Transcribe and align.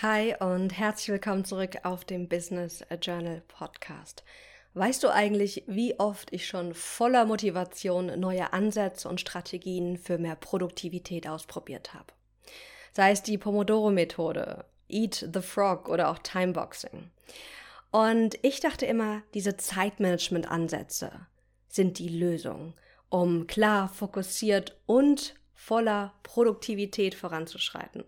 Hi 0.00 0.32
und 0.38 0.78
herzlich 0.78 1.08
willkommen 1.08 1.44
zurück 1.44 1.78
auf 1.82 2.04
dem 2.04 2.28
Business 2.28 2.84
Journal 3.02 3.42
Podcast. 3.48 4.22
Weißt 4.74 5.02
du 5.02 5.08
eigentlich, 5.12 5.64
wie 5.66 5.98
oft 5.98 6.32
ich 6.32 6.46
schon 6.46 6.72
voller 6.72 7.24
Motivation 7.24 8.20
neue 8.20 8.52
Ansätze 8.52 9.08
und 9.08 9.20
Strategien 9.20 9.98
für 9.98 10.18
mehr 10.18 10.36
Produktivität 10.36 11.26
ausprobiert 11.26 11.94
habe? 11.94 12.12
Sei 12.92 13.10
es 13.10 13.24
die 13.24 13.38
Pomodoro-Methode, 13.38 14.66
Eat 14.88 15.28
the 15.34 15.42
Frog 15.42 15.88
oder 15.88 16.10
auch 16.10 16.20
Timeboxing. 16.20 17.10
Und 17.90 18.38
ich 18.42 18.60
dachte 18.60 18.86
immer, 18.86 19.22
diese 19.34 19.56
Zeitmanagement-Ansätze 19.56 21.10
sind 21.66 21.98
die 21.98 22.10
Lösung, 22.10 22.74
um 23.08 23.48
klar, 23.48 23.88
fokussiert 23.88 24.78
und 24.86 25.34
voller 25.54 26.14
Produktivität 26.22 27.16
voranzuschreiten. 27.16 28.04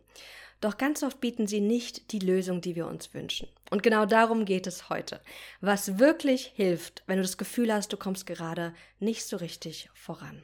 Doch 0.61 0.77
ganz 0.77 1.03
oft 1.03 1.21
bieten 1.21 1.47
sie 1.47 1.61
nicht 1.61 2.13
die 2.13 2.19
Lösung, 2.19 2.61
die 2.61 2.77
wir 2.77 2.87
uns 2.87 3.15
wünschen. 3.15 3.49
Und 3.71 3.83
genau 3.83 4.05
darum 4.05 4.45
geht 4.45 4.67
es 4.67 4.91
heute. 4.91 5.21
Was 5.61 5.99
wirklich 5.99 6.53
hilft, 6.55 7.03
wenn 7.07 7.17
du 7.17 7.23
das 7.23 7.39
Gefühl 7.39 7.73
hast, 7.73 7.93
du 7.93 7.97
kommst 7.97 8.27
gerade 8.27 8.75
nicht 8.99 9.25
so 9.25 9.39
richtig 9.39 9.89
voran. 9.95 10.43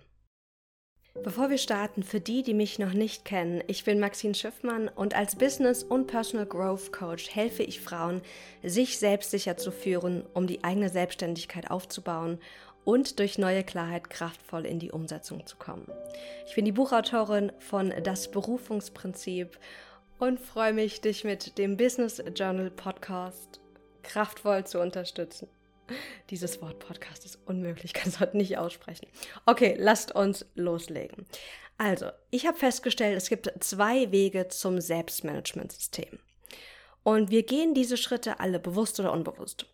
Bevor 1.23 1.49
wir 1.49 1.59
starten, 1.59 2.03
für 2.03 2.21
die, 2.21 2.43
die 2.43 2.55
mich 2.55 2.79
noch 2.79 2.93
nicht 2.93 3.25
kennen, 3.25 3.63
ich 3.69 3.85
bin 3.85 3.99
Maxine 4.01 4.35
Schiffmann 4.35 4.89
und 4.89 5.15
als 5.15 5.37
Business- 5.37 5.83
und 5.83 6.07
Personal 6.07 6.47
Growth 6.47 6.93
Coach 6.93 7.35
helfe 7.35 7.63
ich 7.63 7.81
Frauen, 7.81 8.21
sich 8.63 8.99
selbstsicher 8.99 9.57
zu 9.57 9.71
führen, 9.71 10.25
um 10.35 10.47
die 10.47 10.63
eigene 10.63 10.91
Selbstständigkeit 10.91 11.71
aufzubauen 11.71 12.39
und 12.85 13.19
durch 13.19 13.39
neue 13.39 13.65
Klarheit 13.65 14.11
kraftvoll 14.11 14.67
in 14.67 14.79
die 14.79 14.93
Umsetzung 14.93 15.47
zu 15.47 15.57
kommen. 15.57 15.91
Ich 16.47 16.55
bin 16.55 16.65
die 16.65 16.73
Buchautorin 16.73 17.51
von 17.59 17.93
Das 18.05 18.31
Berufungsprinzip 18.31 19.59
und 20.19 20.41
freue 20.41 20.73
mich, 20.73 21.01
dich 21.01 21.25
mit 21.25 21.59
dem 21.59 21.77
Business 21.77 22.23
Journal 22.35 22.71
Podcast 22.71 23.61
kraftvoll 24.03 24.65
zu 24.65 24.81
unterstützen. 24.81 25.49
Dieses 26.31 26.61
Wort 26.63 26.79
Podcast 26.79 27.25
ist 27.25 27.39
unmöglich, 27.47 27.85
ich 27.85 27.95
kann 27.95 28.09
es 28.09 28.21
heute 28.21 28.37
nicht 28.37 28.59
aussprechen. 28.59 29.07
Okay, 29.45 29.77
lasst 29.79 30.15
uns 30.15 30.47
loslegen. 30.55 31.27
Also, 31.79 32.11
ich 32.31 32.47
habe 32.47 32.57
festgestellt, 32.57 33.17
es 33.17 33.29
gibt 33.29 33.53
zwei 33.61 34.11
Wege 34.11 34.49
zum 34.49 34.81
Selbstmanagementsystem. 34.81 36.19
Und 37.03 37.31
wir 37.31 37.45
gehen 37.45 37.75
diese 37.75 37.97
Schritte 37.97 38.41
alle 38.41 38.59
bewusst 38.59 38.99
oder 38.99 39.13
unbewusst. 39.13 39.67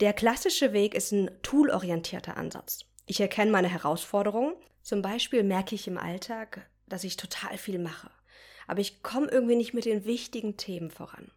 Der 0.00 0.12
klassische 0.12 0.72
Weg 0.72 0.94
ist 0.94 1.12
ein 1.12 1.30
toolorientierter 1.42 2.36
Ansatz. 2.36 2.80
Ich 3.06 3.20
erkenne 3.20 3.50
meine 3.50 3.68
Herausforderungen. 3.68 4.54
Zum 4.82 5.02
Beispiel 5.02 5.42
merke 5.42 5.74
ich 5.74 5.88
im 5.88 5.98
Alltag, 5.98 6.68
dass 6.86 7.02
ich 7.02 7.16
total 7.16 7.56
viel 7.56 7.78
mache 7.78 8.10
aber 8.66 8.80
ich 8.80 9.02
komme 9.02 9.28
irgendwie 9.28 9.56
nicht 9.56 9.74
mit 9.74 9.84
den 9.84 10.04
wichtigen 10.04 10.56
Themen 10.56 10.90
voran. 10.90 11.30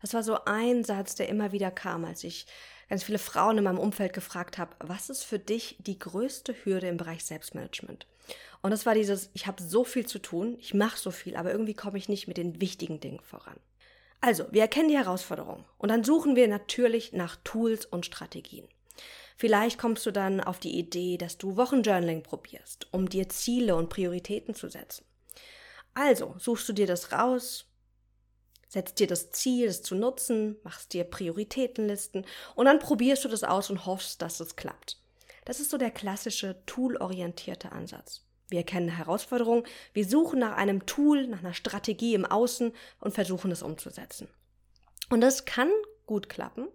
Das 0.00 0.14
war 0.14 0.22
so 0.22 0.44
ein 0.44 0.84
Satz, 0.84 1.14
der 1.14 1.28
immer 1.28 1.52
wieder 1.52 1.70
kam, 1.70 2.04
als 2.04 2.24
ich 2.24 2.46
ganz 2.88 3.04
viele 3.04 3.18
Frauen 3.18 3.58
in 3.58 3.64
meinem 3.64 3.78
Umfeld 3.78 4.12
gefragt 4.12 4.58
habe, 4.58 4.74
was 4.80 5.10
ist 5.10 5.24
für 5.24 5.38
dich 5.38 5.76
die 5.80 5.98
größte 5.98 6.54
Hürde 6.64 6.88
im 6.88 6.96
Bereich 6.96 7.24
Selbstmanagement? 7.24 8.06
Und 8.62 8.70
das 8.70 8.86
war 8.86 8.94
dieses, 8.94 9.30
ich 9.34 9.46
habe 9.46 9.62
so 9.62 9.84
viel 9.84 10.06
zu 10.06 10.18
tun, 10.18 10.56
ich 10.60 10.74
mache 10.74 10.98
so 10.98 11.10
viel, 11.10 11.36
aber 11.36 11.52
irgendwie 11.52 11.74
komme 11.74 11.98
ich 11.98 12.08
nicht 12.08 12.26
mit 12.26 12.36
den 12.36 12.60
wichtigen 12.60 13.00
Dingen 13.00 13.20
voran. 13.20 13.56
Also, 14.20 14.46
wir 14.50 14.62
erkennen 14.62 14.88
die 14.88 14.96
Herausforderung 14.96 15.64
und 15.78 15.90
dann 15.90 16.02
suchen 16.02 16.36
wir 16.36 16.48
natürlich 16.48 17.12
nach 17.12 17.36
Tools 17.44 17.84
und 17.84 18.06
Strategien. 18.06 18.66
Vielleicht 19.36 19.78
kommst 19.78 20.06
du 20.06 20.10
dann 20.10 20.40
auf 20.40 20.58
die 20.58 20.78
Idee, 20.78 21.18
dass 21.18 21.36
du 21.36 21.56
Wochenjournaling 21.56 22.22
probierst, 22.22 22.88
um 22.92 23.08
dir 23.08 23.28
Ziele 23.28 23.76
und 23.76 23.90
Prioritäten 23.90 24.54
zu 24.54 24.68
setzen. 24.68 25.04
Also 25.96 26.34
suchst 26.38 26.68
du 26.68 26.74
dir 26.74 26.86
das 26.86 27.10
raus, 27.12 27.64
setzt 28.68 28.98
dir 29.00 29.06
das 29.06 29.30
Ziel, 29.30 29.66
es 29.66 29.80
zu 29.80 29.94
nutzen, 29.94 30.56
machst 30.62 30.92
dir 30.92 31.04
Prioritätenlisten 31.04 32.26
und 32.54 32.66
dann 32.66 32.80
probierst 32.80 33.24
du 33.24 33.30
das 33.30 33.44
aus 33.44 33.70
und 33.70 33.86
hoffst, 33.86 34.20
dass 34.20 34.38
es 34.40 34.56
klappt. 34.56 35.00
Das 35.46 35.58
ist 35.58 35.70
so 35.70 35.78
der 35.78 35.90
klassische 35.90 36.62
toolorientierte 36.66 37.72
Ansatz. 37.72 38.26
Wir 38.48 38.58
erkennen 38.58 38.90
Herausforderungen, 38.90 39.64
wir 39.94 40.04
suchen 40.04 40.38
nach 40.38 40.58
einem 40.58 40.84
Tool, 40.84 41.28
nach 41.28 41.38
einer 41.38 41.54
Strategie 41.54 42.12
im 42.12 42.26
Außen 42.26 42.74
und 43.00 43.14
versuchen 43.14 43.50
es 43.50 43.62
umzusetzen. 43.62 44.28
Und 45.08 45.22
das 45.22 45.46
kann 45.46 45.70
gut 46.04 46.28
klappen, 46.28 46.68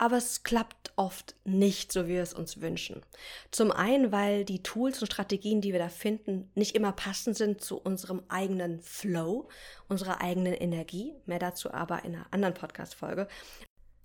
aber 0.00 0.16
es 0.16 0.44
klappt 0.44 0.94
oft 0.96 1.34
nicht 1.44 1.92
so, 1.92 2.06
wie 2.06 2.14
wir 2.14 2.22
es 2.22 2.32
uns 2.32 2.62
wünschen. 2.62 3.02
Zum 3.50 3.70
einen, 3.70 4.12
weil 4.12 4.46
die 4.46 4.62
Tools 4.62 5.02
und 5.02 5.12
Strategien, 5.12 5.60
die 5.60 5.72
wir 5.72 5.78
da 5.78 5.90
finden, 5.90 6.50
nicht 6.54 6.74
immer 6.74 6.92
passend 6.92 7.36
sind 7.36 7.60
zu 7.60 7.76
unserem 7.76 8.22
eigenen 8.28 8.80
Flow, 8.80 9.50
unserer 9.88 10.22
eigenen 10.22 10.54
Energie. 10.54 11.12
Mehr 11.26 11.38
dazu 11.38 11.70
aber 11.70 12.02
in 12.06 12.14
einer 12.14 12.26
anderen 12.30 12.54
Podcast-Folge. 12.54 13.28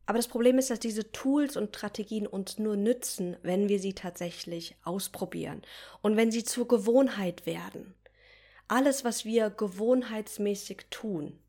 Aber 0.06 0.18
das 0.18 0.28
Problem 0.28 0.58
ist, 0.58 0.70
dass 0.70 0.82
diese 0.82 1.14
Tools 1.14 1.56
und 1.56 1.74
Strategien 1.74 2.28
uns 2.28 2.60
nur 2.60 2.76
nützen, 2.76 3.38
wenn 3.42 3.70
wir 3.70 3.80
sie 3.80 3.94
tatsächlich 3.94 4.76
ausprobieren 4.84 5.62
und 6.02 6.18
wenn 6.18 6.30
sie 6.30 6.44
zur 6.44 6.68
Gewohnheit 6.68 7.46
werden. 7.46 7.94
Alles, 8.68 9.06
was 9.06 9.24
wir 9.24 9.50
gewohnheitsmäßig 9.50 10.88
tun, 10.90 11.40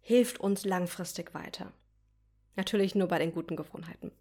hilft 0.00 0.40
uns 0.40 0.64
langfristig 0.64 1.34
weiter. 1.34 1.72
Natürlich 2.56 2.94
nur 2.94 3.08
bei 3.08 3.18
den 3.18 3.32
guten 3.32 3.56
Gewohnheiten. 3.56 4.12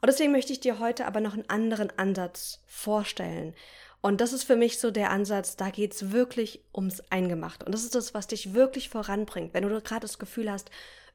Und 0.00 0.06
deswegen 0.06 0.32
möchte 0.32 0.52
ich 0.52 0.60
dir 0.60 0.78
heute 0.78 1.06
aber 1.06 1.20
noch 1.20 1.34
einen 1.34 1.48
anderen 1.48 1.90
Ansatz 1.98 2.62
vorstellen. 2.66 3.54
Und 4.00 4.20
das 4.20 4.32
ist 4.32 4.44
für 4.44 4.56
mich 4.56 4.78
so 4.78 4.90
der 4.90 5.10
Ansatz, 5.10 5.56
da 5.56 5.68
geht 5.70 5.92
es 5.92 6.10
wirklich 6.10 6.64
ums 6.74 7.00
Eingemachte. 7.10 7.66
Und 7.66 7.72
das 7.72 7.84
ist 7.84 7.94
das, 7.94 8.14
was 8.14 8.26
dich 8.26 8.54
wirklich 8.54 8.88
voranbringt. 8.88 9.52
Wenn 9.52 9.62
du 9.62 9.80
gerade 9.80 10.00
das 10.00 10.18
Gefühl 10.18 10.50
hast, 10.50 10.70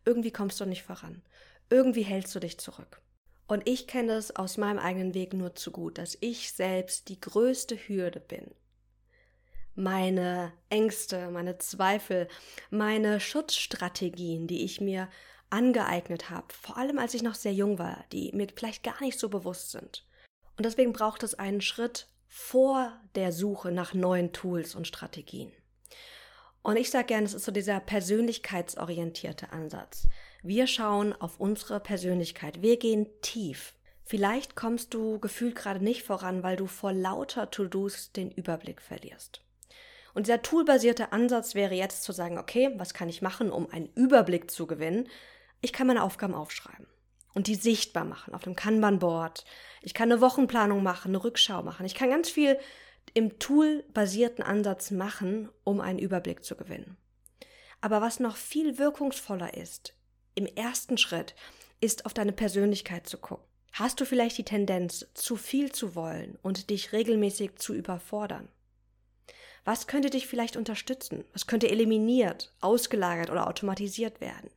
irgendwie 0.05 0.31
kommst 0.31 0.59
du 0.59 0.65
nicht 0.65 0.83
voran. 0.83 1.23
Irgendwie 1.69 2.03
hältst 2.03 2.35
du 2.35 2.39
dich 2.39 2.59
zurück. 2.59 3.01
Und 3.47 3.67
ich 3.67 3.87
kenne 3.87 4.13
es 4.13 4.35
aus 4.35 4.57
meinem 4.57 4.79
eigenen 4.79 5.13
Weg 5.13 5.33
nur 5.33 5.55
zu 5.55 5.71
gut, 5.71 5.97
dass 5.97 6.17
ich 6.21 6.51
selbst 6.51 7.09
die 7.09 7.19
größte 7.19 7.75
Hürde 7.75 8.19
bin. 8.19 8.51
Meine 9.75 10.53
Ängste, 10.69 11.29
meine 11.31 11.57
Zweifel, 11.57 12.27
meine 12.69 13.19
Schutzstrategien, 13.19 14.47
die 14.47 14.63
ich 14.63 14.79
mir 14.79 15.09
angeeignet 15.55 16.29
habe, 16.29 16.47
vor 16.53 16.77
allem 16.77 16.99
als 16.99 17.13
ich 17.13 17.23
noch 17.23 17.35
sehr 17.35 17.53
jung 17.53 17.79
war, 17.79 18.03
die 18.11 18.31
mir 18.33 18.47
vielleicht 18.53 18.83
gar 18.83 19.01
nicht 19.01 19.17
so 19.17 19.29
bewusst 19.29 19.71
sind. 19.71 20.05
Und 20.57 20.65
deswegen 20.65 20.91
braucht 20.91 21.23
es 21.23 21.33
einen 21.33 21.61
Schritt 21.61 22.07
vor 22.27 22.91
der 23.15 23.31
Suche 23.31 23.71
nach 23.71 23.93
neuen 23.93 24.33
Tools 24.33 24.75
und 24.75 24.85
Strategien. 24.85 25.51
Und 26.61 26.75
ich 26.75 26.89
sage 26.89 27.05
gerne, 27.05 27.25
es 27.25 27.33
ist 27.33 27.45
so 27.45 27.51
dieser 27.51 27.79
persönlichkeitsorientierte 27.79 29.51
Ansatz. 29.51 30.07
Wir 30.43 30.67
schauen 30.67 31.13
auf 31.13 31.39
unsere 31.39 31.79
Persönlichkeit. 31.79 32.61
Wir 32.61 32.77
gehen 32.77 33.07
tief. 33.21 33.73
Vielleicht 34.03 34.55
kommst 34.55 34.93
du 34.93 35.19
gefühlt 35.19 35.55
gerade 35.55 35.83
nicht 35.83 36.03
voran, 36.03 36.43
weil 36.43 36.57
du 36.57 36.67
vor 36.67 36.91
lauter 36.91 37.49
To-Dos 37.49 38.11
den 38.11 38.29
Überblick 38.31 38.81
verlierst. 38.81 39.41
Und 40.13 40.27
dieser 40.27 40.41
toolbasierte 40.41 41.11
Ansatz 41.11 41.55
wäre 41.55 41.75
jetzt 41.75 42.03
zu 42.03 42.11
sagen, 42.11 42.37
okay, 42.37 42.71
was 42.77 42.93
kann 42.93 43.09
ich 43.09 43.21
machen, 43.21 43.51
um 43.51 43.69
einen 43.69 43.89
Überblick 43.95 44.49
zu 44.49 44.65
gewinnen? 44.67 45.07
Ich 45.61 45.73
kann 45.73 45.87
meine 45.87 46.03
Aufgaben 46.03 46.33
aufschreiben 46.33 46.87
und 47.33 47.47
die 47.47 47.55
sichtbar 47.55 48.05
machen 48.05 48.33
auf 48.33 48.43
dem 48.43 48.55
Kanban-Board. 48.55 49.45
Ich 49.81 49.93
kann 49.93 50.11
eine 50.11 50.21
Wochenplanung 50.21 50.81
machen, 50.83 51.09
eine 51.09 51.23
Rückschau 51.23 51.63
machen. 51.63 51.85
Ich 51.85 51.95
kann 51.95 52.09
ganz 52.09 52.29
viel 52.29 52.57
im 53.13 53.39
Tool-basierten 53.39 54.43
Ansatz 54.43 54.91
machen, 54.91 55.49
um 55.63 55.79
einen 55.79 55.99
Überblick 55.99 56.43
zu 56.43 56.55
gewinnen. 56.55 56.97
Aber 57.81 58.01
was 58.01 58.19
noch 58.19 58.35
viel 58.35 58.77
wirkungsvoller 58.77 59.53
ist, 59.55 59.93
im 60.33 60.47
ersten 60.47 60.97
Schritt, 60.97 61.35
ist 61.81 62.05
auf 62.05 62.13
deine 62.13 62.31
Persönlichkeit 62.31 63.07
zu 63.07 63.17
gucken. 63.17 63.45
Hast 63.73 63.99
du 63.99 64.05
vielleicht 64.05 64.37
die 64.37 64.45
Tendenz, 64.45 65.05
zu 65.13 65.35
viel 65.35 65.71
zu 65.71 65.95
wollen 65.95 66.39
und 66.41 66.69
dich 66.69 66.93
regelmäßig 66.93 67.57
zu 67.57 67.73
überfordern? 67.73 68.47
Was 69.65 69.87
könnte 69.87 70.09
dich 70.09 70.27
vielleicht 70.27 70.55
unterstützen? 70.55 71.25
Was 71.33 71.47
könnte 71.47 71.69
eliminiert, 71.69 72.53
ausgelagert 72.61 73.29
oder 73.29 73.47
automatisiert 73.47 74.21
werden? 74.21 74.49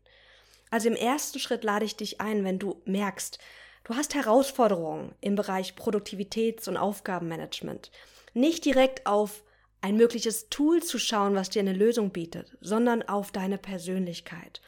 Also 0.71 0.89
im 0.89 0.97
ersten 0.97 1.39
Schritt 1.39 1.65
lade 1.65 1.85
ich 1.85 1.97
dich 1.97 2.21
ein, 2.21 2.45
wenn 2.45 2.59
du 2.59 2.83
merkst, 2.85 3.39
du 3.85 3.95
hast 3.95 4.15
Herausforderungen 4.15 5.15
im 5.21 5.35
Bereich 5.35 5.75
Produktivitäts- 5.75 6.69
und 6.69 6.77
Aufgabenmanagement. 6.77 7.91
Nicht 8.35 8.65
direkt 8.65 9.07
auf 9.07 9.43
ein 9.81 9.97
mögliches 9.97 10.49
Tool 10.49 10.83
zu 10.83 10.99
schauen, 10.99 11.35
was 11.35 11.51
dir 11.51 11.61
eine 11.61 11.73
Lösung 11.73 12.11
bietet, 12.11 12.57
sondern 12.61 13.03
auf 13.03 13.31
deine 13.31 13.59
Persönlichkeit. 13.59 14.61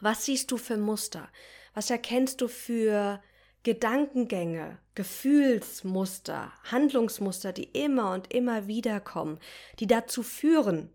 Was 0.00 0.26
siehst 0.26 0.50
du 0.50 0.56
für 0.56 0.76
Muster? 0.76 1.28
Was 1.72 1.90
erkennst 1.90 2.40
du 2.40 2.48
für 2.48 3.20
Gedankengänge, 3.62 4.78
Gefühlsmuster, 4.94 6.52
Handlungsmuster, 6.64 7.52
die 7.52 7.64
immer 7.64 8.12
und 8.12 8.32
immer 8.32 8.66
wieder 8.66 9.00
kommen, 9.00 9.38
die 9.78 9.86
dazu 9.86 10.22
führen, 10.22 10.90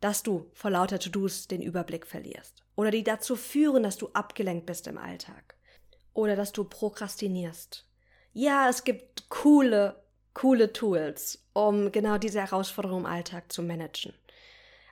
dass 0.00 0.22
du 0.22 0.50
vor 0.54 0.70
lauter 0.70 0.98
To-Dos 0.98 1.46
den 1.48 1.62
Überblick 1.62 2.06
verlierst. 2.06 2.62
Oder 2.74 2.90
die 2.90 3.04
dazu 3.04 3.36
führen, 3.36 3.82
dass 3.82 3.98
du 3.98 4.08
abgelenkt 4.12 4.66
bist 4.66 4.86
im 4.86 4.98
Alltag. 4.98 5.54
Oder 6.14 6.36
dass 6.36 6.52
du 6.52 6.64
prokrastinierst. 6.64 7.86
Ja, 8.32 8.68
es 8.68 8.84
gibt 8.84 9.28
coole, 9.28 10.02
coole 10.34 10.72
Tools, 10.72 11.44
um 11.52 11.92
genau 11.92 12.18
diese 12.18 12.40
Herausforderung 12.40 13.00
im 13.00 13.06
Alltag 13.06 13.52
zu 13.52 13.62
managen. 13.62 14.14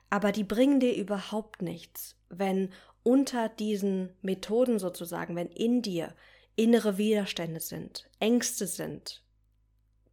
Aber 0.09 0.31
die 0.31 0.43
bringen 0.43 0.79
dir 0.79 0.95
überhaupt 0.95 1.61
nichts, 1.61 2.15
wenn 2.29 2.71
unter 3.03 3.49
diesen 3.49 4.09
Methoden 4.21 4.79
sozusagen, 4.79 5.35
wenn 5.35 5.47
in 5.47 5.81
dir 5.81 6.13
innere 6.55 6.97
Widerstände 6.97 7.59
sind, 7.59 8.09
Ängste 8.19 8.67
sind, 8.67 9.23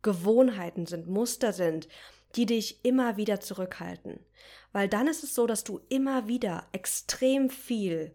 Gewohnheiten 0.02 0.86
sind, 0.86 1.08
Muster 1.08 1.52
sind, 1.52 1.88
die 2.34 2.46
dich 2.46 2.84
immer 2.84 3.16
wieder 3.16 3.40
zurückhalten. 3.40 4.20
Weil 4.72 4.88
dann 4.88 5.08
ist 5.08 5.24
es 5.24 5.34
so, 5.34 5.46
dass 5.46 5.64
du 5.64 5.80
immer 5.88 6.28
wieder 6.28 6.66
extrem 6.72 7.48
viel 7.50 8.14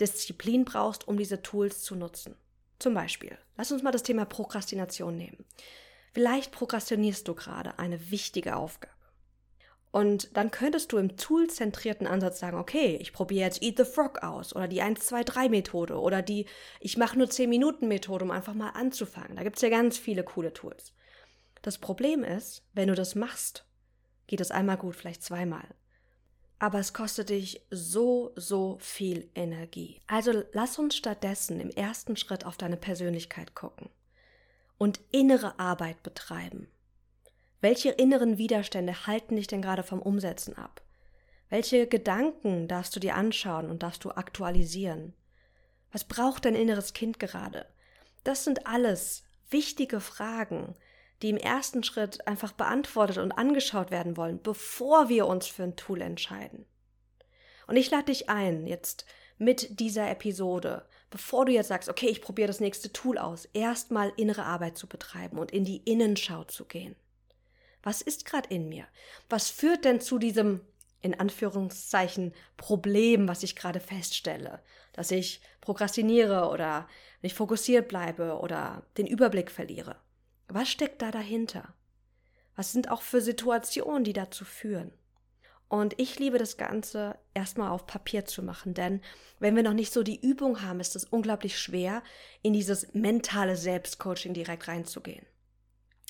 Disziplin 0.00 0.64
brauchst, 0.64 1.06
um 1.08 1.18
diese 1.18 1.42
Tools 1.42 1.82
zu 1.82 1.96
nutzen. 1.96 2.36
Zum 2.78 2.94
Beispiel, 2.94 3.36
lass 3.56 3.72
uns 3.72 3.82
mal 3.82 3.90
das 3.90 4.04
Thema 4.04 4.24
Prokrastination 4.24 5.16
nehmen. 5.16 5.44
Vielleicht 6.12 6.52
prokrastinierst 6.52 7.26
du 7.26 7.34
gerade 7.34 7.78
eine 7.78 8.10
wichtige 8.10 8.56
Aufgabe. 8.56 8.94
Und 9.90 10.36
dann 10.36 10.50
könntest 10.50 10.92
du 10.92 10.98
im 10.98 11.16
toolzentrierten 11.16 12.06
Ansatz 12.06 12.38
sagen, 12.40 12.58
okay, 12.58 12.98
ich 13.00 13.12
probiere 13.12 13.46
jetzt 13.46 13.62
Eat 13.62 13.78
the 13.78 13.84
Frog 13.84 14.22
aus 14.22 14.54
oder 14.54 14.68
die 14.68 14.82
1, 14.82 15.00
2, 15.00 15.24
3 15.24 15.48
Methode 15.48 15.98
oder 15.98 16.20
die 16.20 16.46
Ich 16.80 16.98
mache 16.98 17.16
nur 17.16 17.30
10 17.30 17.48
Minuten 17.48 17.88
Methode, 17.88 18.24
um 18.24 18.30
einfach 18.30 18.54
mal 18.54 18.70
anzufangen. 18.70 19.36
Da 19.36 19.42
gibt 19.42 19.56
es 19.56 19.62
ja 19.62 19.70
ganz 19.70 19.96
viele 19.96 20.24
coole 20.24 20.52
Tools. 20.52 20.92
Das 21.62 21.78
Problem 21.78 22.24
ist, 22.24 22.62
wenn 22.72 22.88
du 22.88 22.94
das 22.94 23.14
machst, 23.14 23.64
geht 24.26 24.40
es 24.40 24.50
einmal 24.50 24.76
gut, 24.76 24.96
vielleicht 24.96 25.22
zweimal. 25.22 25.66
Aber 26.58 26.78
es 26.80 26.92
kostet 26.92 27.28
dich 27.28 27.62
so, 27.70 28.32
so 28.34 28.78
viel 28.80 29.30
Energie. 29.34 30.00
Also 30.06 30.42
lass 30.52 30.78
uns 30.78 30.96
stattdessen 30.96 31.60
im 31.60 31.70
ersten 31.70 32.16
Schritt 32.16 32.44
auf 32.44 32.56
deine 32.56 32.76
Persönlichkeit 32.76 33.54
gucken 33.54 33.90
und 34.76 35.00
innere 35.12 35.58
Arbeit 35.58 36.02
betreiben. 36.02 36.68
Welche 37.60 37.90
inneren 37.90 38.38
Widerstände 38.38 39.06
halten 39.06 39.36
dich 39.36 39.46
denn 39.46 39.62
gerade 39.62 39.82
vom 39.82 40.00
Umsetzen 40.00 40.56
ab? 40.56 40.82
Welche 41.48 41.86
Gedanken 41.86 42.68
darfst 42.68 42.94
du 42.94 43.00
dir 43.00 43.14
anschauen 43.14 43.70
und 43.70 43.82
darfst 43.82 44.04
du 44.04 44.10
aktualisieren? 44.10 45.14
Was 45.92 46.04
braucht 46.04 46.44
dein 46.44 46.54
inneres 46.54 46.92
Kind 46.92 47.18
gerade? 47.18 47.66
Das 48.22 48.44
sind 48.44 48.66
alles 48.66 49.24
wichtige 49.48 50.00
Fragen, 50.00 50.74
die 51.22 51.30
im 51.30 51.36
ersten 51.36 51.82
Schritt 51.82 52.26
einfach 52.26 52.52
beantwortet 52.52 53.18
und 53.18 53.32
angeschaut 53.32 53.90
werden 53.90 54.16
wollen, 54.16 54.40
bevor 54.42 55.08
wir 55.08 55.26
uns 55.26 55.46
für 55.46 55.64
ein 55.64 55.76
Tool 55.76 56.00
entscheiden. 56.00 56.64
Und 57.66 57.76
ich 57.76 57.90
lade 57.90 58.06
dich 58.06 58.28
ein, 58.28 58.66
jetzt 58.66 59.04
mit 59.36 59.80
dieser 59.80 60.10
Episode, 60.10 60.86
bevor 61.10 61.44
du 61.44 61.52
jetzt 61.52 61.68
sagst, 61.68 61.88
okay, 61.88 62.08
ich 62.08 62.22
probiere 62.22 62.48
das 62.48 62.60
nächste 62.60 62.92
Tool 62.92 63.18
aus, 63.18 63.46
erstmal 63.46 64.12
innere 64.16 64.44
Arbeit 64.44 64.76
zu 64.76 64.86
betreiben 64.86 65.38
und 65.38 65.52
in 65.52 65.64
die 65.64 65.78
Innenschau 65.78 66.44
zu 66.44 66.64
gehen. 66.64 66.96
Was 67.82 68.02
ist 68.02 68.24
gerade 68.24 68.48
in 68.48 68.68
mir? 68.68 68.86
Was 69.28 69.48
führt 69.50 69.84
denn 69.84 70.00
zu 70.00 70.18
diesem, 70.18 70.60
in 71.00 71.18
Anführungszeichen, 71.18 72.34
Problem, 72.56 73.28
was 73.28 73.42
ich 73.42 73.54
gerade 73.54 73.80
feststelle? 73.80 74.60
Dass 74.92 75.10
ich 75.10 75.40
prokrastiniere 75.60 76.48
oder 76.48 76.88
nicht 77.22 77.36
fokussiert 77.36 77.88
bleibe 77.88 78.38
oder 78.38 78.82
den 78.96 79.06
Überblick 79.06 79.50
verliere. 79.50 79.96
Was 80.48 80.70
steckt 80.70 81.02
da 81.02 81.10
dahinter? 81.10 81.74
Was 82.56 82.72
sind 82.72 82.90
auch 82.90 83.02
für 83.02 83.20
Situationen, 83.20 84.02
die 84.02 84.14
dazu 84.14 84.44
führen? 84.44 84.92
Und 85.68 85.94
ich 86.00 86.18
liebe 86.18 86.38
das 86.38 86.56
Ganze 86.56 87.18
erstmal 87.34 87.70
auf 87.70 87.86
Papier 87.86 88.24
zu 88.24 88.42
machen, 88.42 88.72
denn 88.72 89.02
wenn 89.38 89.54
wir 89.54 89.62
noch 89.62 89.74
nicht 89.74 89.92
so 89.92 90.02
die 90.02 90.18
Übung 90.18 90.62
haben, 90.62 90.80
ist 90.80 90.96
es 90.96 91.04
unglaublich 91.04 91.58
schwer, 91.58 92.02
in 92.40 92.54
dieses 92.54 92.94
mentale 92.94 93.56
Selbstcoaching 93.56 94.32
direkt 94.32 94.66
reinzugehen. 94.66 95.26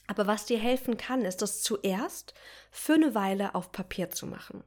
Aber 0.07 0.29
was 0.29 0.47
dir 0.47 0.59
helfen 0.59 0.97
kann, 0.97 1.25
ist 1.25 1.43
das 1.43 1.61
zuerst 1.63 2.35
für 2.71 2.95
eine 2.95 3.17
Weile 3.17 3.57
auf 3.57 3.73
Papier 3.73 4.11
zu 4.11 4.27
machen. 4.27 4.63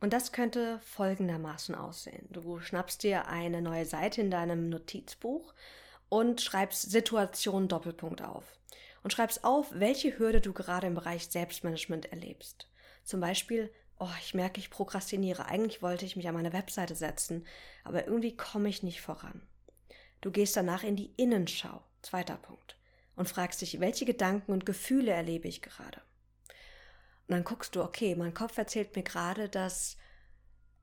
Und 0.00 0.12
das 0.12 0.30
könnte 0.30 0.78
folgendermaßen 0.80 1.74
aussehen. 1.74 2.28
Du 2.30 2.60
schnappst 2.60 3.02
dir 3.02 3.26
eine 3.26 3.62
neue 3.62 3.86
Seite 3.86 4.20
in 4.20 4.30
deinem 4.30 4.68
Notizbuch 4.68 5.54
und 6.10 6.42
schreibst 6.42 6.90
Situation 6.90 7.66
Doppelpunkt 7.66 8.22
auf 8.22 8.44
und 9.02 9.12
schreibst 9.12 9.44
auf, 9.44 9.66
welche 9.72 10.18
Hürde 10.18 10.40
du 10.40 10.52
gerade 10.52 10.86
im 10.86 10.94
Bereich 10.94 11.28
Selbstmanagement 11.28 12.06
erlebst. 12.06 12.68
Zum 13.04 13.20
Beispiel, 13.20 13.72
oh, 13.98 14.08
ich 14.20 14.34
merke, 14.34 14.60
ich 14.60 14.70
prokrastiniere. 14.70 15.46
Eigentlich 15.46 15.82
wollte 15.82 16.04
ich 16.04 16.16
mich 16.16 16.28
an 16.28 16.34
meine 16.34 16.52
Webseite 16.52 16.94
setzen, 16.94 17.46
aber 17.84 18.06
irgendwie 18.06 18.36
komme 18.36 18.68
ich 18.68 18.82
nicht 18.82 19.00
voran. 19.00 19.42
Du 20.20 20.30
gehst 20.30 20.56
danach 20.56 20.82
in 20.82 20.96
die 20.96 21.12
Innenschau, 21.16 21.82
zweiter 22.02 22.36
Punkt, 22.36 22.76
und 23.16 23.28
fragst 23.28 23.60
dich, 23.60 23.80
welche 23.80 24.04
Gedanken 24.04 24.52
und 24.52 24.66
Gefühle 24.66 25.12
erlebe 25.12 25.48
ich 25.48 25.62
gerade. 25.62 26.00
Und 27.26 27.34
dann 27.34 27.44
guckst 27.44 27.76
du, 27.76 27.82
okay, 27.82 28.14
mein 28.14 28.34
Kopf 28.34 28.56
erzählt 28.56 28.96
mir 28.96 29.02
gerade, 29.02 29.48
dass 29.48 29.96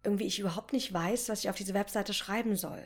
irgendwie 0.04 0.28
ich 0.28 0.40
überhaupt 0.40 0.74
nicht 0.74 0.94
weiß, 0.94 1.30
was 1.30 1.40
ich 1.44 1.50
auf 1.50 1.56
diese 1.56 1.74
Webseite 1.74 2.14
schreiben 2.14 2.56
soll. 2.56 2.84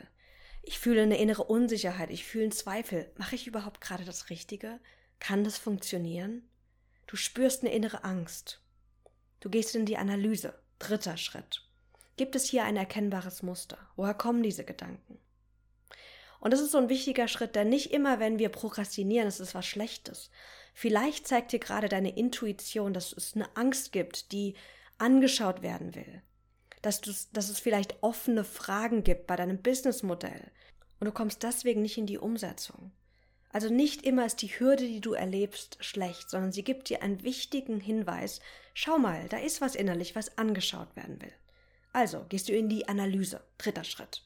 Ich 0.62 0.78
fühle 0.78 1.02
eine 1.02 1.18
innere 1.18 1.44
Unsicherheit, 1.44 2.10
ich 2.10 2.24
fühle 2.24 2.44
einen 2.44 2.52
Zweifel. 2.52 3.10
Mache 3.16 3.34
ich 3.34 3.46
überhaupt 3.46 3.80
gerade 3.80 4.04
das 4.04 4.30
Richtige? 4.30 4.80
Kann 5.20 5.44
das 5.44 5.58
funktionieren? 5.58 6.42
Du 7.06 7.16
spürst 7.16 7.62
eine 7.62 7.72
innere 7.72 8.04
Angst. 8.04 8.60
Du 9.38 9.48
gehst 9.50 9.76
in 9.76 9.86
die 9.86 9.96
Analyse. 9.96 10.54
Dritter 10.78 11.16
Schritt. 11.16 11.62
Gibt 12.16 12.34
es 12.34 12.44
hier 12.44 12.64
ein 12.64 12.76
erkennbares 12.76 13.42
Muster? 13.42 13.78
Woher 13.96 14.14
kommen 14.14 14.42
diese 14.42 14.64
Gedanken? 14.64 15.18
Und 16.40 16.52
das 16.52 16.60
ist 16.60 16.72
so 16.72 16.78
ein 16.78 16.88
wichtiger 16.88 17.28
Schritt, 17.28 17.54
denn 17.54 17.68
nicht 17.68 17.92
immer, 17.92 18.18
wenn 18.18 18.38
wir 18.38 18.48
prokrastinieren, 18.48 19.28
ist 19.28 19.40
es 19.40 19.54
was 19.54 19.66
Schlechtes. 19.66 20.30
Vielleicht 20.72 21.28
zeigt 21.28 21.52
dir 21.52 21.58
gerade 21.58 21.88
deine 21.88 22.16
Intuition, 22.16 22.94
dass 22.94 23.12
es 23.12 23.34
eine 23.34 23.56
Angst 23.56 23.92
gibt, 23.92 24.32
die 24.32 24.54
angeschaut 24.98 25.62
werden 25.62 25.94
will. 25.94 26.22
Dass, 26.82 27.00
dass 27.00 27.50
es 27.50 27.60
vielleicht 27.60 28.02
offene 28.02 28.44
Fragen 28.44 29.04
gibt 29.04 29.26
bei 29.26 29.36
deinem 29.36 29.60
Businessmodell. 29.60 30.50
Und 30.98 31.06
du 31.06 31.12
kommst 31.12 31.42
deswegen 31.42 31.82
nicht 31.82 31.98
in 31.98 32.06
die 32.06 32.18
Umsetzung. 32.18 32.92
Also 33.52 33.68
nicht 33.68 34.02
immer 34.02 34.26
ist 34.26 34.42
die 34.42 34.48
Hürde, 34.48 34.86
die 34.86 35.00
du 35.00 35.12
erlebst, 35.12 35.76
schlecht, 35.80 36.30
sondern 36.30 36.52
sie 36.52 36.62
gibt 36.62 36.88
dir 36.88 37.02
einen 37.02 37.22
wichtigen 37.24 37.80
Hinweis. 37.80 38.40
Schau 38.74 38.98
mal, 38.98 39.28
da 39.28 39.38
ist 39.38 39.60
was 39.60 39.74
innerlich, 39.74 40.14
was 40.14 40.38
angeschaut 40.38 40.94
werden 40.94 41.20
will. 41.20 41.32
Also 41.92 42.24
gehst 42.28 42.48
du 42.48 42.52
in 42.52 42.68
die 42.68 42.88
Analyse. 42.88 43.42
Dritter 43.58 43.84
Schritt. 43.84 44.22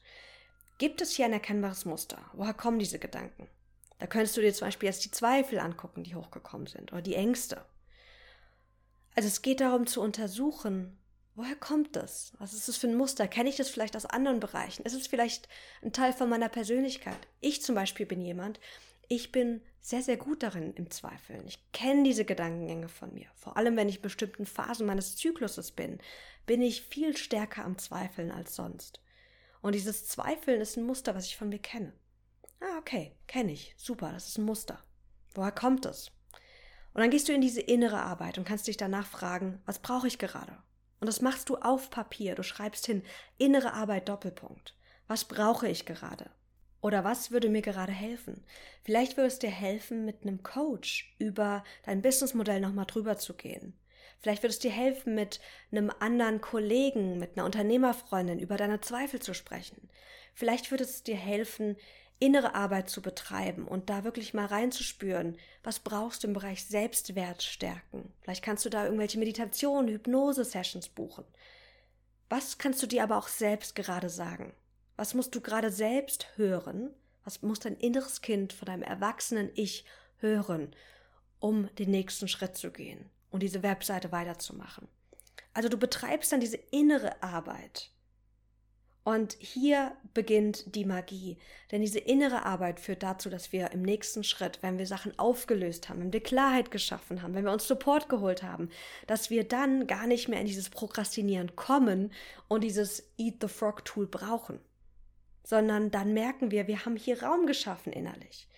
Gibt 0.77 1.01
es 1.01 1.15
hier 1.15 1.25
ein 1.25 1.33
erkennbares 1.33 1.85
Muster? 1.85 2.19
Woher 2.33 2.53
kommen 2.53 2.79
diese 2.79 2.99
Gedanken? 2.99 3.47
Da 3.97 4.07
könntest 4.07 4.37
du 4.37 4.41
dir 4.41 4.53
zum 4.53 4.67
Beispiel 4.67 4.87
jetzt 4.87 5.05
die 5.05 5.11
Zweifel 5.11 5.59
angucken, 5.59 6.03
die 6.03 6.15
hochgekommen 6.15 6.67
sind, 6.67 6.91
oder 6.91 7.01
die 7.01 7.15
Ängste. 7.15 7.65
Also 9.15 9.27
es 9.27 9.41
geht 9.41 9.61
darum 9.61 9.87
zu 9.87 10.01
untersuchen, 10.01 10.97
woher 11.33 11.55
kommt 11.55 11.95
das? 11.95 12.33
Was 12.39 12.53
ist 12.53 12.67
das 12.67 12.77
für 12.77 12.87
ein 12.87 12.97
Muster? 12.97 13.27
Kenne 13.27 13.49
ich 13.49 13.55
das 13.55 13.69
vielleicht 13.69 13.95
aus 13.95 14.05
anderen 14.05 14.41
Bereichen? 14.41 14.83
Ist 14.83 14.93
es 14.93 15.07
vielleicht 15.07 15.47
ein 15.81 15.93
Teil 15.93 16.11
von 16.11 16.29
meiner 16.29 16.49
Persönlichkeit? 16.49 17.17
Ich 17.39 17.61
zum 17.63 17.73
Beispiel 17.73 18.05
bin 18.05 18.21
jemand, 18.21 18.59
ich 19.07 19.31
bin 19.31 19.61
sehr, 19.81 20.01
sehr 20.01 20.17
gut 20.17 20.43
darin 20.43 20.73
im 20.73 20.89
Zweifeln. 20.89 21.45
Ich 21.47 21.71
kenne 21.71 22.03
diese 22.03 22.25
Gedankengänge 22.25 22.89
von 22.89 23.13
mir. 23.13 23.27
Vor 23.35 23.57
allem, 23.57 23.77
wenn 23.77 23.89
ich 23.89 23.97
in 23.97 24.01
bestimmten 24.01 24.45
Phasen 24.45 24.87
meines 24.87 25.15
Zykluses 25.15 25.71
bin, 25.71 25.99
bin 26.45 26.61
ich 26.61 26.81
viel 26.81 27.15
stärker 27.15 27.65
am 27.65 27.77
Zweifeln 27.77 28.31
als 28.31 28.55
sonst. 28.55 28.99
Und 29.61 29.75
dieses 29.75 30.07
Zweifeln 30.07 30.61
ist 30.61 30.77
ein 30.77 30.85
Muster, 30.85 31.15
was 31.15 31.25
ich 31.25 31.37
von 31.37 31.49
mir 31.49 31.59
kenne. 31.59 31.93
Ah, 32.59 32.77
okay, 32.79 33.15
kenne 33.27 33.51
ich. 33.51 33.73
Super, 33.77 34.11
das 34.11 34.27
ist 34.27 34.37
ein 34.37 34.45
Muster. 34.45 34.83
Woher 35.33 35.51
kommt 35.51 35.85
es? 35.85 36.11
Und 36.93 37.01
dann 37.01 37.09
gehst 37.09 37.27
du 37.27 37.33
in 37.33 37.41
diese 37.41 37.61
innere 37.61 38.01
Arbeit 38.01 38.37
und 38.37 38.45
kannst 38.45 38.67
dich 38.67 38.77
danach 38.77 39.05
fragen, 39.05 39.61
was 39.65 39.79
brauche 39.79 40.07
ich 40.07 40.17
gerade? 40.17 40.57
Und 40.99 41.07
das 41.07 41.21
machst 41.21 41.49
du 41.49 41.57
auf 41.57 41.89
Papier. 41.89 42.35
Du 42.35 42.43
schreibst 42.43 42.85
hin, 42.85 43.03
innere 43.37 43.73
Arbeit 43.73 44.07
Doppelpunkt. 44.09 44.75
Was 45.07 45.25
brauche 45.25 45.67
ich 45.67 45.85
gerade? 45.85 46.31
Oder 46.85 47.03
was 47.03 47.31
würde 47.31 47.49
mir 47.49 47.63
gerade 47.63 47.91
helfen? 47.91 48.43
Vielleicht 48.83 49.17
würde 49.17 49.29
es 49.29 49.39
dir 49.39 49.49
helfen, 49.49 50.05
mit 50.05 50.21
einem 50.21 50.43
Coach 50.43 51.15
über 51.17 51.63
dein 51.83 52.03
Businessmodell 52.03 52.59
nochmal 52.59 52.85
drüber 52.85 53.17
zu 53.17 53.33
gehen. 53.33 53.73
Vielleicht 54.19 54.43
würde 54.43 54.51
es 54.51 54.59
dir 54.59 54.69
helfen, 54.69 55.15
mit 55.15 55.39
einem 55.71 55.91
anderen 55.99 56.41
Kollegen, 56.41 57.17
mit 57.17 57.35
einer 57.35 57.45
Unternehmerfreundin 57.47 58.37
über 58.37 58.55
deine 58.55 58.81
Zweifel 58.81 59.19
zu 59.19 59.33
sprechen. 59.33 59.89
Vielleicht 60.35 60.69
würde 60.69 60.83
es 60.83 61.01
dir 61.01 61.15
helfen, 61.15 61.75
innere 62.19 62.53
Arbeit 62.53 62.87
zu 62.87 63.01
betreiben 63.01 63.67
und 63.67 63.89
da 63.89 64.03
wirklich 64.03 64.35
mal 64.35 64.45
reinzuspüren, 64.45 65.37
was 65.63 65.79
brauchst 65.79 66.21
du 66.21 66.27
im 66.27 66.33
Bereich 66.33 66.65
Selbstwert 66.65 67.41
stärken. 67.41 68.13
Vielleicht 68.21 68.43
kannst 68.43 68.63
du 68.63 68.69
da 68.69 68.85
irgendwelche 68.85 69.17
Meditationen, 69.17 69.89
Hypnose-Sessions 69.89 70.89
buchen. 70.89 71.25
Was 72.29 72.59
kannst 72.59 72.83
du 72.83 72.85
dir 72.85 73.01
aber 73.01 73.17
auch 73.17 73.27
selbst 73.27 73.73
gerade 73.73 74.09
sagen? 74.09 74.53
Was 74.97 75.13
musst 75.13 75.35
du 75.35 75.41
gerade 75.41 75.71
selbst 75.71 76.27
hören? 76.37 76.89
Was 77.23 77.41
muss 77.41 77.59
dein 77.59 77.75
inneres 77.75 78.21
Kind 78.21 78.53
von 78.53 78.67
deinem 78.67 78.83
erwachsenen 78.83 79.49
Ich 79.55 79.85
hören, 80.17 80.73
um 81.39 81.67
den 81.75 81.91
nächsten 81.91 82.27
Schritt 82.27 82.55
zu 82.55 82.71
gehen 82.71 83.09
und 83.29 83.43
diese 83.43 83.63
Webseite 83.63 84.11
weiterzumachen? 84.11 84.87
Also 85.53 85.69
du 85.69 85.77
betreibst 85.77 86.31
dann 86.31 86.39
diese 86.39 86.59
innere 86.71 87.21
Arbeit. 87.23 87.91
Und 89.03 89.33
hier 89.39 89.95
beginnt 90.15 90.75
die 90.75 90.83
Magie. 90.83 91.37
Denn 91.71 91.81
diese 91.81 91.99
innere 91.99 92.43
Arbeit 92.43 92.79
führt 92.79 93.03
dazu, 93.03 93.29
dass 93.29 93.51
wir 93.51 93.69
im 93.71 93.83
nächsten 93.83 94.23
Schritt, 94.23 94.63
wenn 94.63 94.79
wir 94.79 94.87
Sachen 94.87 95.17
aufgelöst 95.19 95.89
haben, 95.89 95.99
wenn 95.99 96.13
wir 96.13 96.23
Klarheit 96.23 96.71
geschaffen 96.71 97.21
haben, 97.21 97.35
wenn 97.35 97.45
wir 97.45 97.51
uns 97.51 97.67
Support 97.67 98.09
geholt 98.09 98.41
haben, 98.41 98.69
dass 99.05 99.29
wir 99.29 99.47
dann 99.47 99.85
gar 99.85 100.07
nicht 100.07 100.27
mehr 100.27 100.39
in 100.39 100.47
dieses 100.47 100.71
Prokrastinieren 100.71 101.55
kommen 101.55 102.11
und 102.47 102.63
dieses 102.63 103.03
Eat 103.17 103.35
the 103.41 103.47
Frog 103.47 103.85
Tool 103.85 104.07
brauchen. 104.07 104.59
Sondern 105.45 105.91
dann 105.91 106.13
merken 106.13 106.51
wir, 106.51 106.67
wir 106.67 106.85
haben 106.85 106.97
hier 106.97 107.23
Raum 107.23 107.45
geschaffen 107.45 107.93
innerlich. 107.93 108.49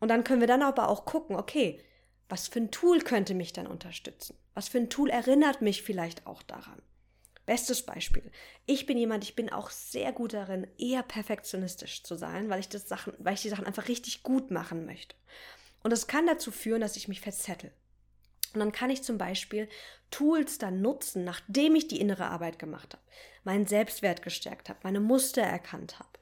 Und 0.00 0.08
dann 0.08 0.24
können 0.24 0.40
wir 0.40 0.48
dann 0.48 0.62
aber 0.62 0.88
auch 0.88 1.04
gucken, 1.04 1.36
okay, 1.36 1.80
was 2.28 2.48
für 2.48 2.58
ein 2.58 2.70
Tool 2.70 3.00
könnte 3.00 3.34
mich 3.34 3.52
dann 3.52 3.66
unterstützen? 3.66 4.36
Was 4.54 4.68
für 4.68 4.78
ein 4.78 4.90
Tool 4.90 5.10
erinnert 5.10 5.62
mich 5.62 5.82
vielleicht 5.82 6.26
auch 6.26 6.42
daran? 6.42 6.82
Bestes 7.46 7.84
Beispiel. 7.84 8.30
Ich 8.66 8.86
bin 8.86 8.96
jemand, 8.96 9.22
ich 9.22 9.36
bin 9.36 9.52
auch 9.52 9.70
sehr 9.70 10.12
gut 10.12 10.32
darin, 10.32 10.66
eher 10.78 11.02
perfektionistisch 11.02 12.02
zu 12.02 12.16
sein, 12.16 12.48
weil 12.48 12.60
ich 12.60 12.68
das 12.68 12.88
Sachen, 12.88 13.12
weil 13.18 13.34
ich 13.34 13.42
die 13.42 13.50
Sachen 13.50 13.66
einfach 13.66 13.88
richtig 13.88 14.22
gut 14.22 14.50
machen 14.50 14.86
möchte. 14.86 15.14
Und 15.82 15.90
das 15.92 16.06
kann 16.06 16.26
dazu 16.26 16.50
führen, 16.50 16.80
dass 16.80 16.96
ich 16.96 17.08
mich 17.08 17.20
verzettel. 17.20 17.70
Und 18.54 18.60
dann 18.60 18.72
kann 18.72 18.88
ich 18.88 19.02
zum 19.02 19.18
Beispiel 19.18 19.68
Tools 20.10 20.58
dann 20.58 20.80
nutzen, 20.80 21.24
nachdem 21.24 21.74
ich 21.74 21.88
die 21.88 22.00
innere 22.00 22.26
Arbeit 22.26 22.58
gemacht 22.58 22.94
habe, 22.94 23.02
meinen 23.42 23.66
Selbstwert 23.66 24.22
gestärkt 24.22 24.68
habe, 24.68 24.78
meine 24.82 25.00
Muster 25.00 25.42
erkannt 25.42 25.98
habe, 25.98 26.13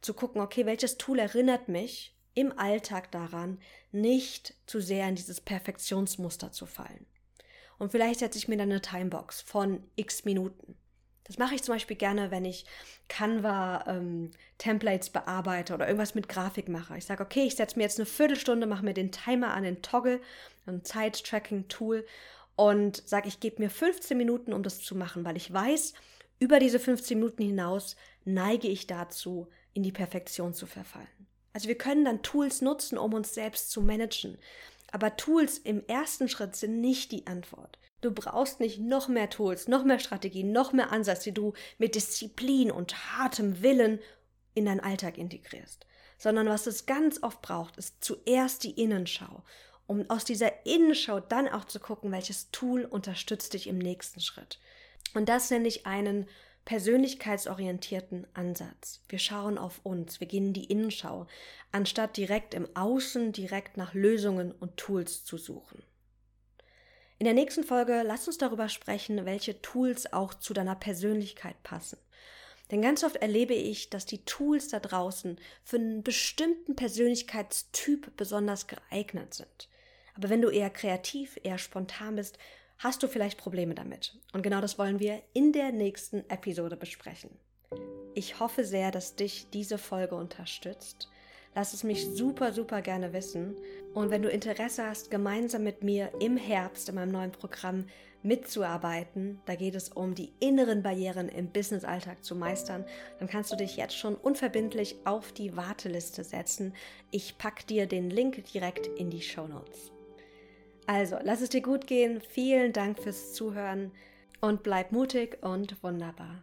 zu 0.00 0.14
gucken, 0.14 0.40
okay, 0.40 0.66
welches 0.66 0.98
Tool 0.98 1.18
erinnert 1.18 1.68
mich 1.68 2.14
im 2.34 2.56
Alltag 2.58 3.10
daran, 3.10 3.58
nicht 3.92 4.54
zu 4.66 4.80
sehr 4.80 5.08
in 5.08 5.16
dieses 5.16 5.40
Perfektionsmuster 5.40 6.52
zu 6.52 6.66
fallen. 6.66 7.06
Und 7.78 7.92
vielleicht 7.92 8.20
setze 8.20 8.38
ich 8.38 8.48
mir 8.48 8.56
dann 8.56 8.70
eine 8.70 8.80
Timebox 8.80 9.40
von 9.40 9.82
x 9.96 10.24
Minuten. 10.24 10.76
Das 11.24 11.38
mache 11.38 11.54
ich 11.54 11.62
zum 11.62 11.74
Beispiel 11.74 11.96
gerne, 11.96 12.30
wenn 12.30 12.44
ich 12.44 12.64
Canva 13.08 13.84
ähm, 13.86 14.32
bearbeite 15.12 15.74
oder 15.74 15.86
irgendwas 15.86 16.14
mit 16.14 16.28
Grafik 16.28 16.68
mache. 16.68 16.98
Ich 16.98 17.04
sage, 17.04 17.22
okay, 17.22 17.44
ich 17.44 17.56
setze 17.56 17.76
mir 17.78 17.84
jetzt 17.84 17.98
eine 17.98 18.06
Viertelstunde, 18.06 18.66
mache 18.66 18.84
mir 18.84 18.94
den 18.94 19.12
Timer 19.12 19.54
an 19.54 19.62
den 19.62 19.80
Toggle, 19.80 20.20
ein 20.66 20.84
Zeit-Tracking-Tool 20.84 22.04
und 22.56 23.08
sage, 23.08 23.28
ich 23.28 23.40
gebe 23.40 23.62
mir 23.62 23.70
15 23.70 24.18
Minuten, 24.18 24.52
um 24.52 24.62
das 24.62 24.80
zu 24.82 24.96
machen, 24.96 25.24
weil 25.24 25.36
ich 25.36 25.52
weiß, 25.52 25.94
über 26.40 26.58
diese 26.58 26.80
15 26.80 27.18
Minuten 27.18 27.44
hinaus 27.44 27.96
neige 28.24 28.68
ich 28.68 28.86
dazu, 28.86 29.48
in 29.74 29.82
die 29.82 29.92
Perfektion 29.92 30.54
zu 30.54 30.66
verfallen. 30.66 31.06
Also 31.52 31.68
wir 31.68 31.78
können 31.78 32.04
dann 32.04 32.22
Tools 32.22 32.60
nutzen, 32.60 32.98
um 32.98 33.14
uns 33.14 33.34
selbst 33.34 33.70
zu 33.70 33.82
managen. 33.82 34.38
Aber 34.92 35.16
Tools 35.16 35.58
im 35.58 35.86
ersten 35.86 36.28
Schritt 36.28 36.56
sind 36.56 36.80
nicht 36.80 37.12
die 37.12 37.26
Antwort. 37.26 37.78
Du 38.00 38.12
brauchst 38.12 38.60
nicht 38.60 38.80
noch 38.80 39.08
mehr 39.08 39.28
Tools, 39.28 39.68
noch 39.68 39.84
mehr 39.84 39.98
Strategien, 39.98 40.52
noch 40.52 40.72
mehr 40.72 40.90
Ansätze, 40.90 41.24
die 41.24 41.34
du 41.34 41.52
mit 41.78 41.94
Disziplin 41.94 42.70
und 42.70 43.16
hartem 43.16 43.62
Willen 43.62 44.00
in 44.54 44.64
deinen 44.64 44.80
Alltag 44.80 45.18
integrierst. 45.18 45.86
Sondern 46.18 46.48
was 46.48 46.66
es 46.66 46.86
ganz 46.86 47.22
oft 47.22 47.42
braucht, 47.42 47.76
ist 47.76 48.02
zuerst 48.02 48.64
die 48.64 48.80
Innenschau, 48.80 49.42
um 49.86 50.08
aus 50.08 50.24
dieser 50.24 50.66
Innenschau 50.66 51.20
dann 51.20 51.48
auch 51.48 51.64
zu 51.64 51.78
gucken, 51.78 52.10
welches 52.12 52.50
Tool 52.50 52.84
unterstützt 52.84 53.52
dich 53.54 53.66
im 53.66 53.78
nächsten 53.78 54.20
Schritt. 54.20 54.58
Und 55.14 55.28
das 55.28 55.50
nenne 55.50 55.68
ich 55.68 55.86
einen 55.86 56.26
persönlichkeitsorientierten 56.70 58.28
Ansatz. 58.32 59.00
Wir 59.08 59.18
schauen 59.18 59.58
auf 59.58 59.80
uns, 59.82 60.20
wir 60.20 60.28
gehen 60.28 60.46
in 60.46 60.52
die 60.52 60.66
Innenschau, 60.66 61.26
anstatt 61.72 62.16
direkt 62.16 62.54
im 62.54 62.68
Außen 62.76 63.32
direkt 63.32 63.76
nach 63.76 63.92
Lösungen 63.92 64.52
und 64.52 64.76
Tools 64.76 65.24
zu 65.24 65.36
suchen. 65.36 65.82
In 67.18 67.24
der 67.24 67.34
nächsten 67.34 67.64
Folge 67.64 68.04
lass 68.06 68.28
uns 68.28 68.38
darüber 68.38 68.68
sprechen, 68.68 69.26
welche 69.26 69.60
Tools 69.60 70.12
auch 70.12 70.32
zu 70.32 70.54
deiner 70.54 70.76
Persönlichkeit 70.76 71.60
passen. 71.64 71.98
Denn 72.70 72.82
ganz 72.82 73.02
oft 73.02 73.16
erlebe 73.16 73.54
ich, 73.54 73.90
dass 73.90 74.06
die 74.06 74.24
Tools 74.24 74.68
da 74.68 74.78
draußen 74.78 75.40
für 75.64 75.76
einen 75.76 76.04
bestimmten 76.04 76.76
Persönlichkeitstyp 76.76 78.16
besonders 78.16 78.68
geeignet 78.68 79.34
sind. 79.34 79.68
Aber 80.14 80.30
wenn 80.30 80.40
du 80.40 80.50
eher 80.50 80.70
kreativ, 80.70 81.36
eher 81.42 81.58
spontan 81.58 82.14
bist, 82.14 82.38
hast 82.80 83.02
du 83.02 83.08
vielleicht 83.08 83.38
Probleme 83.38 83.74
damit. 83.74 84.18
Und 84.32 84.42
genau 84.42 84.60
das 84.60 84.78
wollen 84.78 85.00
wir 85.00 85.22
in 85.34 85.52
der 85.52 85.70
nächsten 85.70 86.28
Episode 86.30 86.76
besprechen. 86.76 87.30
Ich 88.14 88.40
hoffe 88.40 88.64
sehr, 88.64 88.90
dass 88.90 89.14
dich 89.14 89.48
diese 89.52 89.78
Folge 89.78 90.16
unterstützt. 90.16 91.08
Lass 91.54 91.74
es 91.74 91.84
mich 91.84 92.06
super, 92.06 92.52
super 92.52 92.80
gerne 92.80 93.12
wissen. 93.12 93.54
Und 93.92 94.10
wenn 94.10 94.22
du 94.22 94.30
Interesse 94.30 94.86
hast, 94.86 95.10
gemeinsam 95.10 95.62
mit 95.62 95.84
mir 95.84 96.10
im 96.20 96.36
Herbst 96.36 96.88
in 96.88 96.94
meinem 96.94 97.12
neuen 97.12 97.32
Programm 97.32 97.86
mitzuarbeiten, 98.22 99.40
da 99.46 99.56
geht 99.56 99.74
es 99.74 99.90
um 99.90 100.14
die 100.14 100.32
inneren 100.40 100.82
Barrieren 100.82 101.28
im 101.28 101.50
Businessalltag 101.50 102.24
zu 102.24 102.34
meistern, 102.34 102.84
dann 103.18 103.28
kannst 103.28 103.52
du 103.52 103.56
dich 103.56 103.76
jetzt 103.76 103.96
schon 103.96 104.14
unverbindlich 104.14 104.96
auf 105.04 105.32
die 105.32 105.56
Warteliste 105.56 106.24
setzen. 106.24 106.74
Ich 107.10 107.36
packe 107.36 107.66
dir 107.66 107.86
den 107.86 108.10
Link 108.10 108.44
direkt 108.52 108.86
in 108.86 109.10
die 109.10 109.22
Show 109.22 109.46
Notes. 109.46 109.92
Also, 110.92 111.18
lass 111.22 111.40
es 111.40 111.50
dir 111.50 111.62
gut 111.62 111.86
gehen. 111.86 112.20
Vielen 112.20 112.72
Dank 112.72 112.98
fürs 112.98 113.32
Zuhören 113.32 113.92
und 114.40 114.64
bleib 114.64 114.90
mutig 114.90 115.38
und 115.40 115.80
wunderbar. 115.84 116.42